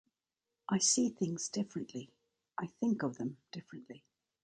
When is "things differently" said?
1.09-2.09